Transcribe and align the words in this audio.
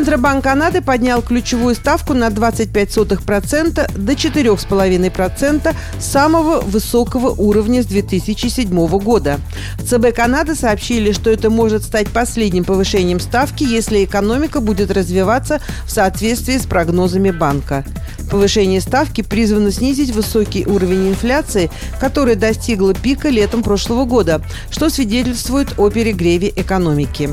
Центробанк 0.00 0.42
Канады 0.42 0.80
поднял 0.80 1.20
ключевую 1.20 1.74
ставку 1.74 2.14
на 2.14 2.28
25% 2.28 3.98
до 3.98 4.12
4,5% 4.14 5.74
самого 5.98 6.60
высокого 6.62 7.28
уровня 7.28 7.82
с 7.82 7.86
2007 7.86 8.88
года. 8.98 9.38
В 9.74 9.84
ЦБ 9.84 10.16
Канады 10.16 10.54
сообщили, 10.54 11.12
что 11.12 11.28
это 11.28 11.50
может 11.50 11.82
стать 11.82 12.08
последним 12.08 12.64
повышением 12.64 13.20
ставки, 13.20 13.62
если 13.62 14.02
экономика 14.02 14.62
будет 14.62 14.90
развиваться 14.90 15.60
в 15.84 15.90
соответствии 15.90 16.56
с 16.56 16.64
прогнозами 16.64 17.30
банка. 17.30 17.84
Повышение 18.30 18.80
ставки 18.80 19.22
призвано 19.22 19.72
снизить 19.72 20.14
высокий 20.14 20.64
уровень 20.64 21.08
инфляции, 21.08 21.70
который 22.00 22.36
достигла 22.36 22.94
пика 22.94 23.28
летом 23.28 23.62
прошлого 23.62 24.04
года, 24.04 24.40
что 24.70 24.88
свидетельствует 24.88 25.78
о 25.78 25.90
перегреве 25.90 26.52
экономики. 26.54 27.28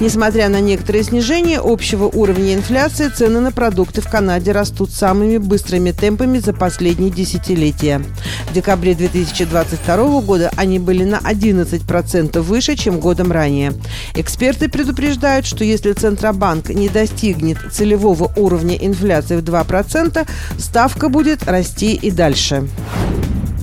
Несмотря 0.00 0.48
на 0.48 0.60
некоторые 0.60 1.04
снижения 1.04 1.60
общего 1.62 2.04
уровня 2.04 2.54
инфляции, 2.54 3.08
цены 3.08 3.40
на 3.40 3.52
продукты 3.52 4.00
в 4.00 4.08
Канаде 4.08 4.52
растут 4.52 4.90
самыми 4.90 5.38
быстрыми 5.38 5.92
темпами 5.92 6.38
за 6.38 6.52
последние 6.52 7.10
десятилетия. 7.10 8.02
В 8.48 8.52
декабре 8.52 8.94
2022 8.94 10.20
года 10.20 10.50
они 10.56 10.78
были 10.78 11.04
на 11.04 11.18
11% 11.18 12.40
выше, 12.40 12.76
чем 12.76 13.00
годом 13.00 13.32
ранее. 13.32 13.72
Эксперты 14.14 14.68
предупреждают, 14.68 15.46
что 15.46 15.64
если 15.64 15.92
Центробанк 15.92 16.70
не 16.70 16.88
достигнет 16.88 17.58
целевого 17.72 18.32
уровня 18.36 18.76
инфляции 18.76 19.36
в 19.36 19.44
2%, 19.44 20.26
ставка 20.58 21.08
будет 21.08 21.44
расти 21.44 21.94
и 21.94 22.10
дальше. 22.10 22.68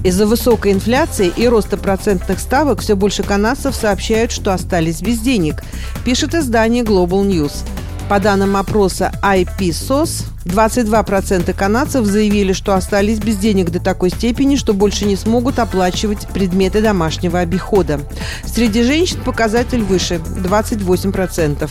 Из-за 0.03 0.25
высокой 0.25 0.71
инфляции 0.71 1.31
и 1.35 1.47
роста 1.47 1.77
процентных 1.77 2.39
ставок 2.39 2.81
все 2.81 2.95
больше 2.95 3.21
канадцев 3.21 3.75
сообщают, 3.75 4.31
что 4.31 4.53
остались 4.53 5.01
без 5.01 5.19
денег, 5.19 5.63
пишет 6.03 6.33
издание 6.33 6.83
Global 6.83 7.23
News. 7.25 7.53
По 8.09 8.19
данным 8.19 8.57
опроса 8.57 9.11
IPSOS, 9.23 10.25
22% 10.45 11.53
канадцев 11.53 12.05
заявили, 12.05 12.51
что 12.51 12.73
остались 12.73 13.19
без 13.19 13.37
денег 13.37 13.69
до 13.69 13.79
такой 13.79 14.09
степени, 14.09 14.55
что 14.55 14.73
больше 14.73 15.05
не 15.05 15.15
смогут 15.15 15.59
оплачивать 15.59 16.27
предметы 16.27 16.81
домашнего 16.81 17.39
обихода. 17.39 18.01
Среди 18.43 18.83
женщин 18.83 19.21
показатель 19.23 19.83
выше– 19.83 20.15
28%. 20.15 21.69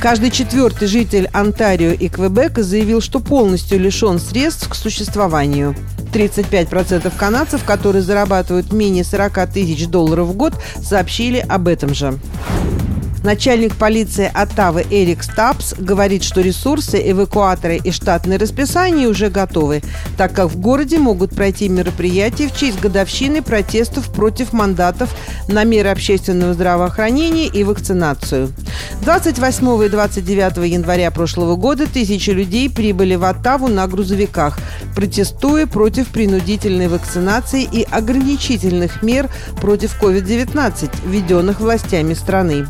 Каждый 0.00 0.30
четвертый 0.30 0.86
житель 0.86 1.28
Онтарио 1.32 1.90
и 1.90 2.08
Квебека 2.08 2.62
заявил, 2.62 3.00
что 3.00 3.20
полностью 3.20 3.80
лишен 3.80 4.18
средств 4.18 4.68
к 4.68 4.74
существованию. 4.74 5.74
35% 6.12 7.12
канадцев, 7.16 7.64
которые 7.64 8.02
зарабатывают 8.02 8.72
менее 8.72 9.04
40 9.04 9.50
тысяч 9.50 9.86
долларов 9.86 10.28
в 10.28 10.36
год, 10.36 10.54
сообщили 10.82 11.38
об 11.38 11.68
этом 11.68 11.94
же. 11.94 12.18
Начальник 13.22 13.76
полиции 13.76 14.30
Оттавы 14.32 14.86
Эрик 14.90 15.22
Стапс 15.22 15.74
говорит, 15.78 16.24
что 16.24 16.40
ресурсы, 16.40 17.00
эвакуаторы 17.04 17.76
и 17.76 17.90
штатные 17.90 18.38
расписания 18.38 19.08
уже 19.08 19.28
готовы, 19.28 19.82
так 20.16 20.32
как 20.32 20.48
в 20.48 20.58
городе 20.58 20.98
могут 20.98 21.34
пройти 21.34 21.68
мероприятия 21.68 22.48
в 22.48 22.56
честь 22.56 22.80
годовщины 22.80 23.42
протестов 23.42 24.10
против 24.10 24.54
мандатов 24.54 25.14
на 25.48 25.64
меры 25.64 25.90
общественного 25.90 26.54
здравоохранения 26.54 27.46
и 27.46 27.62
вакцинацию. 27.62 28.52
28 29.02 29.84
и 29.84 29.88
29 29.90 30.72
января 30.72 31.10
прошлого 31.10 31.56
года 31.56 31.86
тысячи 31.86 32.30
людей 32.30 32.70
прибыли 32.70 33.16
в 33.16 33.24
Оттаву 33.24 33.68
на 33.68 33.86
грузовиках, 33.86 34.58
протестуя 34.94 35.66
против 35.66 36.08
принудительной 36.08 36.88
вакцинации 36.88 37.68
и 37.70 37.82
ограничительных 37.82 39.02
мер 39.02 39.28
против 39.60 40.00
COVID-19, 40.00 40.90
введенных 41.06 41.60
властями 41.60 42.14
страны. 42.14 42.66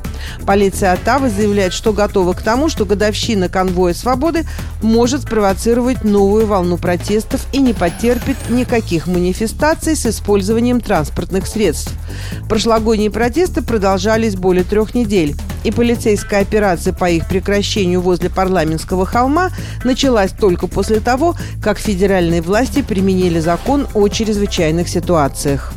Полиция 0.47 0.93
Оттавы 0.93 1.31
заявляет, 1.31 1.73
что 1.73 1.93
готова 1.93 2.33
к 2.33 2.43
тому, 2.43 2.69
что 2.69 2.85
годовщина 2.85 3.49
конвоя 3.49 3.95
свободы 3.95 4.45
может 4.83 5.23
спровоцировать 5.23 6.05
новую 6.05 6.47
волну 6.47 6.77
протестов 6.77 7.47
и 7.53 7.59
не 7.59 7.73
потерпит 7.73 8.37
никаких 8.49 9.07
манифестаций 9.07 9.97
с 9.97 10.07
использованием 10.07 10.81
транспортных 10.81 11.47
средств. 11.47 11.93
Прошлогодние 12.49 13.11
протесты 13.11 13.63
продолжались 13.63 14.37
более 14.37 14.65
трех 14.65 14.95
недель 14.95 15.37
и 15.65 15.71
полицейская 15.71 16.41
операция 16.41 16.93
по 16.93 17.09
их 17.11 17.29
прекращению 17.29 18.01
возле 18.01 18.31
парламентского 18.31 19.07
холма 19.07 19.51
началась 19.85 20.33
только 20.33 20.67
после 20.67 21.01
того, 21.01 21.35
как 21.63 21.79
федеральные 21.79 22.43
власти 22.43 22.83
применили 22.83 23.41
закон 23.41 23.87
о 23.95 24.09
чрезвычайных 24.09 24.89
ситуациях. 24.89 25.73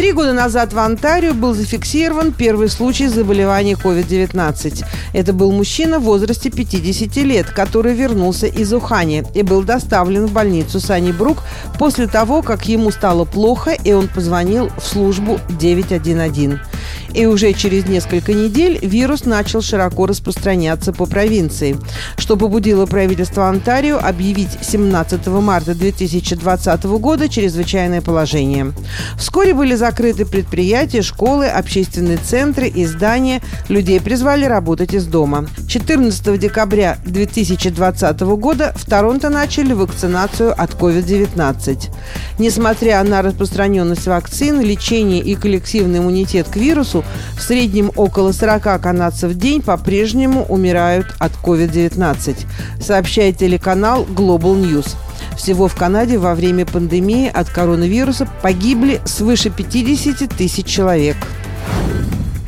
Три 0.00 0.12
года 0.12 0.32
назад 0.32 0.72
в 0.72 0.78
Онтарио 0.78 1.34
был 1.34 1.52
зафиксирован 1.52 2.32
первый 2.32 2.70
случай 2.70 3.06
заболевания 3.06 3.74
COVID-19. 3.74 4.82
Это 5.12 5.34
был 5.34 5.52
мужчина 5.52 5.98
в 5.98 6.04
возрасте 6.04 6.48
50 6.48 7.16
лет, 7.16 7.50
который 7.50 7.92
вернулся 7.92 8.46
из 8.46 8.72
Ухани 8.72 9.24
и 9.34 9.42
был 9.42 9.62
доставлен 9.62 10.24
в 10.24 10.32
больницу 10.32 10.80
Сани 10.80 11.12
Брук 11.12 11.42
после 11.78 12.06
того, 12.06 12.40
как 12.40 12.66
ему 12.66 12.90
стало 12.90 13.26
плохо, 13.26 13.72
и 13.72 13.92
он 13.92 14.08
позвонил 14.08 14.70
в 14.78 14.86
службу 14.86 15.38
911. 15.50 16.58
И 17.14 17.26
уже 17.26 17.52
через 17.52 17.86
несколько 17.86 18.32
недель 18.32 18.78
вирус 18.82 19.24
начал 19.24 19.62
широко 19.62 20.06
распространяться 20.06 20.92
по 20.92 21.06
провинции, 21.06 21.76
что 22.16 22.36
побудило 22.36 22.86
правительство 22.86 23.48
Онтарио 23.48 23.98
объявить 23.98 24.50
17 24.62 25.26
марта 25.26 25.74
2020 25.74 26.84
года 26.84 27.28
чрезвычайное 27.28 28.00
положение. 28.00 28.72
Вскоре 29.18 29.54
были 29.54 29.74
закрыты 29.74 30.24
предприятия, 30.24 31.02
школы, 31.02 31.46
общественные 31.46 32.18
центры 32.18 32.68
и 32.68 32.86
здания. 32.86 33.42
Людей 33.68 34.00
призвали 34.00 34.44
работать 34.44 34.94
из 34.94 35.06
дома. 35.06 35.46
14 35.68 36.38
декабря 36.38 36.98
2020 37.04 38.20
года 38.20 38.72
в 38.76 38.84
Торонто 38.88 39.30
начали 39.30 39.72
вакцинацию 39.72 40.54
от 40.56 40.72
COVID-19. 40.72 41.90
Несмотря 42.38 43.02
на 43.02 43.22
распространенность 43.22 44.06
вакцин, 44.06 44.60
лечение 44.60 45.20
и 45.20 45.34
коллективный 45.34 45.98
иммунитет 45.98 46.48
к 46.48 46.56
вирусу, 46.56 46.99
в 47.36 47.42
среднем 47.42 47.90
около 47.96 48.32
40 48.32 48.80
канадцев 48.80 49.30
в 49.30 49.38
день 49.38 49.62
по-прежнему 49.62 50.44
умирают 50.44 51.14
от 51.18 51.32
COVID-19, 51.42 52.36
сообщает 52.80 53.38
телеканал 53.38 54.04
Global 54.04 54.60
News. 54.60 54.94
Всего 55.36 55.68
в 55.68 55.74
Канаде 55.74 56.18
во 56.18 56.34
время 56.34 56.66
пандемии 56.66 57.30
от 57.32 57.48
коронавируса 57.48 58.28
погибли 58.42 59.00
свыше 59.04 59.50
50 59.50 60.28
тысяч 60.36 60.66
человек. 60.66 61.16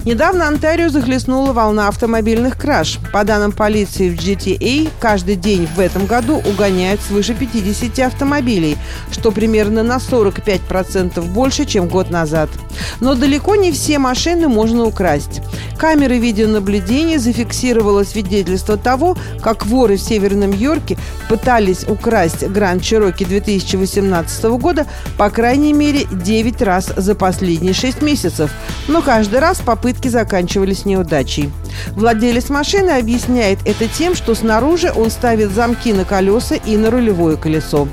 Недавно 0.05 0.49
Онтарио 0.49 0.89
захлестнула 0.89 1.53
волна 1.53 1.87
автомобильных 1.87 2.59
краж. 2.59 2.99
По 3.13 3.23
данным 3.23 3.53
полиции 3.53 4.11
в 4.11 4.15
GTA, 4.15 4.91
каждый 4.99 5.37
день 5.37 5.69
в 5.77 5.79
этом 5.79 6.07
году 6.07 6.43
угоняют 6.45 7.01
свыше 7.01 7.35
50 7.35 8.01
автомобилей, 8.01 8.77
что 9.13 9.31
примерно 9.31 9.85
на 9.85 9.99
45% 9.99 11.21
больше, 11.31 11.67
чем 11.67 11.87
год 11.87 12.11
назад. 12.11 12.51
Но 12.99 13.15
далеко 13.15 13.55
не 13.55 13.71
все 13.71 14.01
машины 14.01 14.49
можно 14.49 14.85
украсть. 14.85 15.41
Камеры 15.79 16.19
видеонаблюдения 16.19 17.19
зафиксировало 17.19 18.05
свидетельство 18.05 18.77
того, 18.77 19.17
как 19.41 19.67
воры 19.67 19.97
в 19.97 20.01
Северном 20.01 20.53
Йорке 20.53 20.97
пытались 21.29 21.85
украсть 21.89 22.47
Гранд 22.47 22.83
Чироки 22.83 23.25
2018 23.25 24.45
года 24.61 24.87
по 25.17 25.31
крайней 25.31 25.73
мере 25.73 26.07
9 26.11 26.63
раз 26.63 26.93
за 26.97 27.15
последние 27.15 27.75
6 27.75 28.03
месяцев, 28.03 28.51
но 28.87 29.03
каждый 29.03 29.41
раз 29.41 29.59
попытки 29.93 30.09
заканчивались 30.09 30.87
неудачей. 30.87 31.51
Владелец 31.89 32.49
машины 32.49 32.91
объясняет 32.93 33.59
это 33.67 33.87
тем, 33.87 34.15
что 34.15 34.35
снаружи 34.35 34.91
он 34.91 35.11
ставит 35.11 35.51
замки 35.51 35.93
на 35.93 36.07
колеса 36.07 36.55
и 36.55 36.79
на 36.79 36.91
рулевое 36.91 37.37
колесо. 37.37 37.87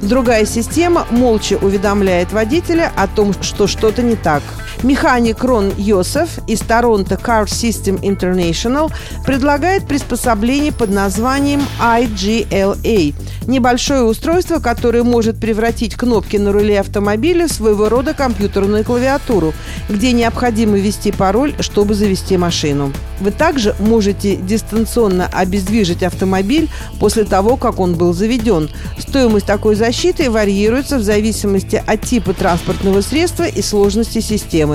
Другая 0.00 0.46
система 0.46 1.06
молча 1.10 1.58
уведомляет 1.60 2.32
водителя 2.32 2.92
о 2.96 3.08
том, 3.08 3.34
что 3.42 3.66
что-то 3.66 4.02
не 4.02 4.14
так. 4.14 4.42
Механик 4.82 5.44
Рон 5.44 5.72
Йосеф 5.76 6.38
из 6.46 6.60
Торонто 6.60 7.16
Car 7.16 7.44
System 7.44 8.00
International 8.00 8.90
предлагает 9.26 9.86
приспособление 9.86 10.72
под 10.72 10.90
названием 10.90 11.60
IGLA– 11.80 13.14
Небольшое 13.50 14.02
устройство, 14.02 14.60
которое 14.60 15.02
может 15.02 15.40
превратить 15.40 15.96
кнопки 15.96 16.36
на 16.36 16.52
руле 16.52 16.78
автомобиля 16.78 17.48
в 17.48 17.52
своего 17.52 17.88
рода 17.88 18.14
компьютерную 18.14 18.84
клавиатуру, 18.84 19.52
где 19.88 20.12
необходимо 20.12 20.78
ввести 20.78 21.10
пароль, 21.10 21.54
чтобы 21.58 21.94
завести 21.94 22.36
машину. 22.36 22.92
Вы 23.18 23.32
также 23.32 23.74
можете 23.80 24.36
дистанционно 24.36 25.26
обездвижить 25.26 26.04
автомобиль 26.04 26.70
после 27.00 27.24
того, 27.24 27.56
как 27.56 27.80
он 27.80 27.96
был 27.96 28.12
заведен. 28.12 28.70
Стоимость 28.98 29.46
такой 29.46 29.74
защиты 29.74 30.30
варьируется 30.30 30.98
в 30.98 31.02
зависимости 31.02 31.82
от 31.84 32.02
типа 32.02 32.34
транспортного 32.34 33.00
средства 33.00 33.48
и 33.48 33.62
сложности 33.62 34.20
системы. 34.20 34.69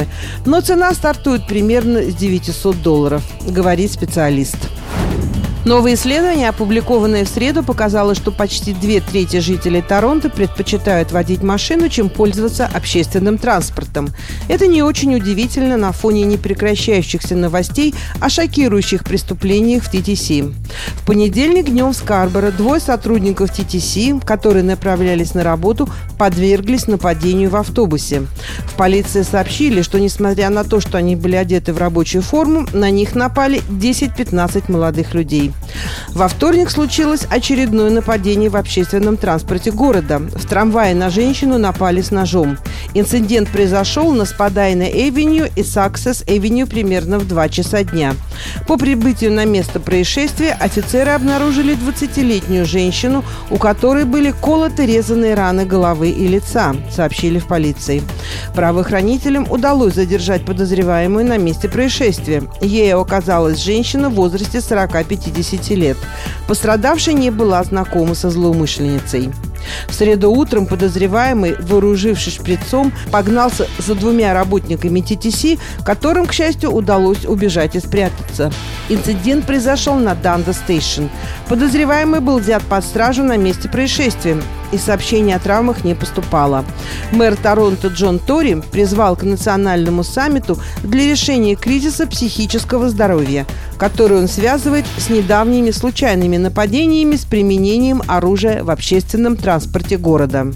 Но 0.46 0.62
цена 0.62 0.94
стартует 0.94 1.48
примерно 1.48 2.02
с 2.02 2.16
900 2.16 2.82
долларов, 2.82 3.24
говорит 3.48 3.92
специалист. 3.92 4.58
Новое 5.66 5.96
исследование, 5.96 6.50
опубликованное 6.50 7.26
в 7.26 7.28
среду, 7.28 7.64
показало, 7.64 8.14
что 8.14 8.32
почти 8.32 8.72
две 8.72 9.02
трети 9.02 9.40
жителей 9.40 9.82
Торонто 9.82 10.30
предпочитают 10.30 11.12
водить 11.12 11.42
машину, 11.42 11.90
чем 11.90 12.10
пользоваться 12.10 12.70
общественным 12.72 13.40
транспортом. 13.40 14.10
Это 14.48 14.68
не 14.68 14.84
очень 14.84 15.16
удивительно 15.16 15.76
на 15.76 15.92
фоне 15.92 16.22
непрекращающихся 16.22 17.36
новостей 17.36 17.96
о 18.20 18.30
шокирующих 18.30 19.04
преступлениях 19.04 19.82
в 19.82 19.90
ТТС. 19.90 20.30
В 20.30 21.06
понедельник 21.08 21.66
днем 21.66 21.94
в 21.94 21.96
Скарборо 21.96 22.52
двое 22.52 22.80
сотрудников 22.80 23.50
ТТС, 23.50 23.98
которые 24.24 24.62
направлялись 24.62 25.34
на 25.34 25.44
работу, 25.44 25.90
подверглись 26.20 26.86
нападению 26.86 27.50
в 27.50 27.56
автобусе. 27.56 28.28
В 28.68 28.76
полиции 28.76 29.24
сообщили, 29.24 29.82
что 29.82 30.00
несмотря 30.00 30.52
на 30.52 30.64
то, 30.64 30.80
что 30.80 31.00
они 31.00 31.16
были 31.16 31.36
одеты 31.36 31.74
в 31.74 31.80
рабочую 31.80 32.22
форму, 32.22 32.68
на 32.72 32.92
них 32.92 33.16
напали 33.16 33.64
10-15 33.68 34.72
молодых 34.72 35.16
людей. 35.16 35.52
Во 36.10 36.30
вторник 36.30 36.70
случилось 36.72 37.28
очередное 37.30 37.90
нападение 37.90 38.50
в 38.50 38.56
общественном 38.56 39.18
транспорте 39.18 39.72
города. 39.72 40.20
В 40.20 40.46
трамвае 40.46 40.96
на 40.96 41.10
женщину 41.10 41.58
напали 41.58 42.02
с 42.02 42.10
ножом. 42.12 42.58
Инцидент 42.94 43.50
произошел 43.50 44.14
на 44.14 44.24
Spadina 44.24 44.84
Avenue 44.84 45.50
и 45.58 45.64
Sussex 45.64 46.24
Avenue 46.28 46.68
примерно 46.68 47.20
в 47.20 47.28
2 47.28 47.50
часа 47.50 47.84
дня. 47.84 48.16
По 48.66 48.78
прибытию 48.78 49.34
на 49.34 49.44
место 49.44 49.82
происшествия 49.82 50.54
офицеры 50.54 51.12
обнаружили 51.12 51.76
20-летнюю 51.76 52.66
женщину, 52.66 53.26
у 53.50 53.58
которой 53.58 54.06
были 54.06 54.32
колото-резаные 54.32 55.34
раны 55.34 55.66
головы 55.66 56.12
и 56.12 56.28
лица, 56.28 56.74
сообщили 56.90 57.40
в 57.40 57.48
полиции. 57.48 58.02
Правоохранителям 58.56 59.52
удалось 59.52 59.96
задержать 59.96 60.46
подозреваемую 60.46 61.26
на 61.26 61.38
месте 61.38 61.68
происшествия. 61.68 62.44
Ей 62.62 62.94
оказалась 62.94 63.62
женщина 63.62 64.10
в 64.10 64.14
возрасте 64.14 64.60
40-50 64.60 65.45
10 65.46 65.70
лет. 65.72 65.98
Пострадавшая 66.48 67.16
не 67.16 67.30
была 67.30 67.64
знакома 67.64 68.16
со 68.16 68.30
злоумышленницей. 68.30 69.32
В 69.88 69.94
среду 69.94 70.32
утром 70.32 70.68
подозреваемый, 70.68 71.56
вооружившись 71.60 72.36
шприцом, 72.36 72.94
погнался 73.12 73.68
за 73.80 73.96
двумя 73.96 74.34
работниками 74.34 75.02
ТТС, 75.02 75.60
которым, 75.84 76.28
к 76.28 76.34
счастью, 76.34 76.72
удалось 76.72 77.26
убежать 77.26 77.76
и 77.76 77.80
спрятаться. 77.80 78.52
Инцидент 78.90 79.46
произошел 79.46 79.96
на 79.96 80.14
Данда 80.16 80.54
Стейшн. 80.54 81.06
Подозреваемый 81.50 82.20
был 82.20 82.40
взят 82.40 82.64
под 82.64 82.84
стражу 82.84 83.24
на 83.24 83.38
месте 83.38 83.68
происшествия 83.68 84.38
и 84.72 84.78
сообщений 84.78 85.36
о 85.36 85.40
травмах 85.40 85.84
не 85.84 85.96
поступало. 85.96 86.66
Мэр 87.12 87.36
Торонто 87.36 87.88
Джон 87.88 88.20
Тори 88.20 88.62
призвал 88.72 89.16
к 89.16 89.24
национальному 89.24 90.04
саммиту 90.04 90.60
для 90.84 91.10
решения 91.10 91.56
кризиса 91.56 92.08
психического 92.08 92.90
здоровья, 92.90 93.46
который 93.78 94.18
он 94.18 94.28
связывает 94.28 94.86
с 94.98 95.10
недавними 95.10 95.72
случайными 95.72 96.38
нападениями 96.38 97.16
с 97.16 97.26
применением 97.26 98.02
оружия 98.08 98.64
в 98.64 98.70
общественном 98.70 99.36
транспорте 99.36 99.98
города. 99.98 100.52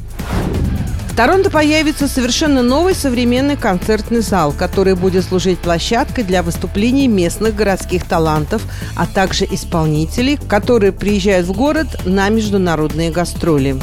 В 1.10 1.16
Торонто 1.16 1.50
появится 1.50 2.08
совершенно 2.08 2.62
новый 2.62 2.96
современный 2.96 3.58
концертный 3.58 4.22
зал, 4.22 4.54
который 4.58 4.96
будет 4.96 5.26
служить 5.26 5.60
площадкой 5.60 6.24
для 6.24 6.44
выступлений 6.44 7.10
местных 7.10 7.56
городских 7.56 8.06
талантов, 8.06 8.62
а 8.96 9.06
также 9.06 9.44
исполнителей, 9.44 10.40
которые 10.48 10.94
приезжают 10.94 11.48
в 11.48 11.52
город 11.52 11.88
на 12.06 12.30
международные 12.30 13.12
гастроли. 13.12 13.76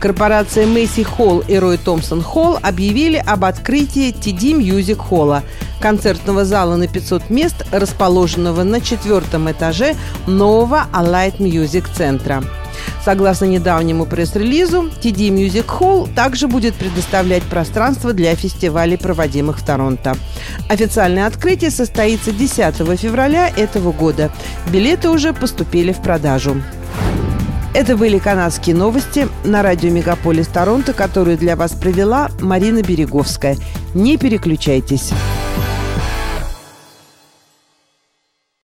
Корпорация 0.00 0.66
Мэйси 0.66 1.02
Холл 1.02 1.40
и 1.40 1.56
Рой 1.56 1.78
Томпсон 1.78 2.22
Холл 2.22 2.58
объявили 2.62 3.16
об 3.16 3.44
открытии 3.44 4.12
TD 4.12 4.58
Music 4.58 4.96
Холла, 4.96 5.42
концертного 5.80 6.44
зала 6.44 6.76
на 6.76 6.88
500 6.88 7.30
мест, 7.30 7.66
расположенного 7.72 8.62
на 8.62 8.80
четвертом 8.80 9.50
этаже 9.50 9.96
нового 10.26 10.86
Alight 10.92 11.38
Music 11.38 11.86
центра. 11.96 12.42
Согласно 13.04 13.44
недавнему 13.44 14.06
пресс-релизу, 14.06 14.90
TD 15.02 15.28
Music 15.28 15.66
Hall 15.66 16.08
также 16.14 16.48
будет 16.48 16.74
предоставлять 16.74 17.42
пространство 17.42 18.12
для 18.12 18.34
фестивалей, 18.34 18.96
проводимых 18.96 19.58
в 19.58 19.64
Торонто. 19.64 20.16
Официальное 20.68 21.26
открытие 21.26 21.70
состоится 21.70 22.32
10 22.32 22.76
февраля 22.98 23.48
этого 23.48 23.92
года. 23.92 24.30
Билеты 24.72 25.10
уже 25.10 25.32
поступили 25.32 25.92
в 25.92 26.00
продажу. 26.00 26.56
Это 27.74 27.96
были 27.96 28.20
канадские 28.20 28.76
новости 28.76 29.26
на 29.42 29.60
радио 29.64 29.90
«Мегаполис 29.90 30.46
Торонто», 30.46 30.92
которую 30.92 31.36
для 31.36 31.56
вас 31.56 31.72
провела 31.72 32.30
Марина 32.40 32.82
Береговская. 32.82 33.56
Не 33.94 34.16
переключайтесь. 34.16 35.10